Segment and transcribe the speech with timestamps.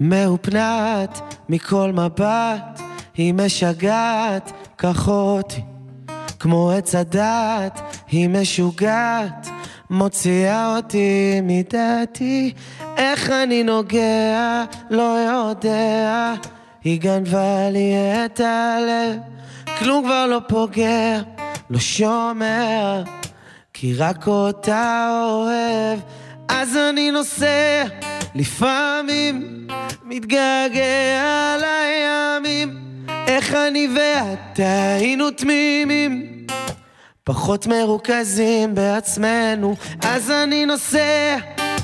[0.00, 2.80] מהופנת מכל מבט,
[3.14, 5.60] היא משגעת, קח אותי.
[6.40, 7.80] כמו עץ הדת,
[8.10, 9.48] היא משוגעת,
[9.90, 12.52] מוציאה אותי מדעתי.
[12.96, 16.34] איך אני נוגע, לא יודע,
[16.84, 17.92] היא גנבה לי
[18.24, 19.16] את הלב,
[19.78, 21.20] כלום כבר לא פוגע,
[21.70, 23.02] לא שומע,
[23.72, 26.00] כי רק אותה אוהב.
[26.48, 27.84] אז אני נוסע,
[28.34, 29.66] לפעמים
[30.04, 32.76] מתגעגע לימים,
[33.26, 36.26] איך אני ואתה היינו תמימים,
[37.24, 41.36] פחות מרוכזים בעצמנו, אז אני נוסע,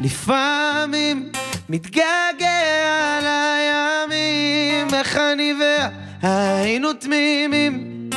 [0.00, 1.28] לפעמים
[1.68, 8.10] מתגעגע לימים, איך אני ואתה היינו תמימים,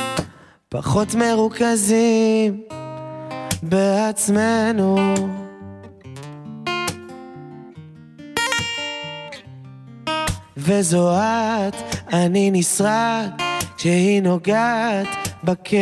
[0.68, 2.60] פחות מרוכזים
[3.62, 5.41] בעצמנו.
[10.64, 11.74] וזו את,
[12.12, 13.28] אני נשרד,
[13.76, 15.08] כשהיא נוגעת
[15.44, 15.76] בקה.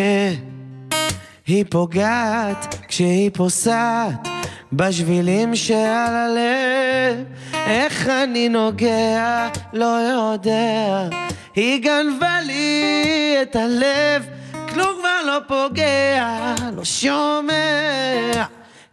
[1.46, 4.28] היא פוגעת כשהיא פוסעת
[4.72, 7.24] בשבילים שעל הלב.
[7.54, 11.08] איך אני נוגע, לא יודע.
[11.54, 14.26] היא גנבה לי את הלב,
[14.68, 18.44] כלום כבר לא פוגע, לא שומע.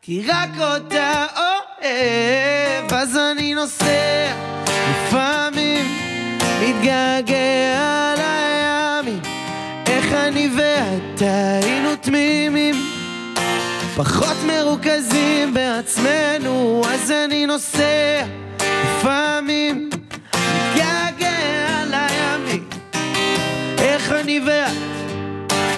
[0.02, 4.34] כי רק אותה אוהב, אז אני נוסע
[4.90, 5.37] לפעמים
[6.78, 9.22] מתגעגע לימים
[9.88, 12.76] איך אני ואתה היינו תמימים.
[13.96, 18.26] פחות מרוכזים בעצמנו אז אני נוסע
[18.60, 19.90] לפעמים.
[20.34, 22.70] מתגעגע לימים
[23.78, 25.12] איך אני ואת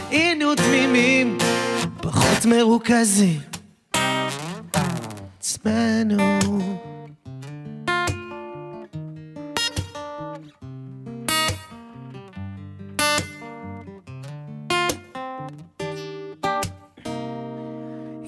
[0.09, 1.37] היינו תמימים.
[2.01, 3.39] פחות מרוכזים
[5.39, 6.39] עצמנו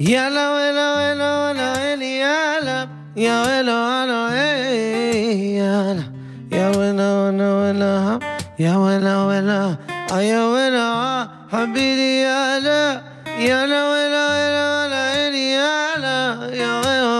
[0.02, 4.28] يا لو لو لو لو يا لو يا لو لو
[5.62, 6.04] يا لو
[6.52, 8.20] يا ولا ولا ولا
[8.60, 9.76] يا ولا ولا
[10.22, 13.02] يا ولا حبيبي يا لا
[13.40, 16.18] يا لا ولا ولا ولا يا لا
[16.62, 17.12] يا ولا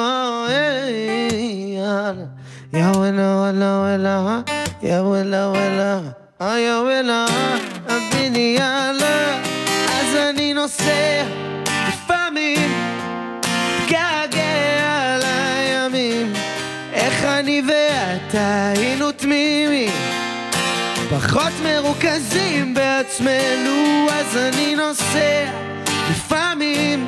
[2.74, 4.44] يا ولا ولا ولا
[4.84, 6.02] يا ولا ولا
[6.42, 7.26] يا ولا
[7.90, 9.16] حبيبي يا لا
[10.02, 11.21] أزاني نصيحة
[17.42, 19.94] אני ואתה היינו תמימים.
[21.10, 25.52] פחות מרוכזים בעצמנו אז אני נוסע.
[26.12, 27.08] לפעמים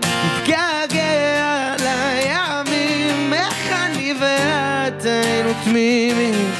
[0.00, 3.32] מתגעגע לימים.
[3.32, 6.52] איך אני ואת היינו תמימים?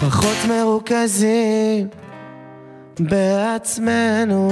[0.00, 1.88] פחות מרוכזים
[3.00, 4.48] בעצמנו